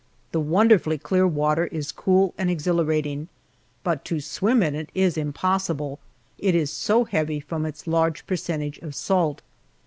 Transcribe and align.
The 0.31 0.39
wonderfully 0.39 0.97
clear 0.97 1.27
water 1.27 1.67
is 1.67 1.91
cool 1.91 2.33
and 2.35 2.49
exhilarating, 2.49 3.27
but 3.83 4.03
to 4.05 4.19
swim 4.19 4.63
in 4.63 4.73
it 4.73 4.89
is 4.95 5.15
impossible, 5.15 5.99
it 6.39 6.55
is 6.55 6.71
so 6.71 7.03
heavy 7.03 7.39
from 7.39 7.67
its 7.67 7.85
large 7.85 8.25
percentage 8.25 8.79
of 8.79 8.95
salt. 8.95 9.43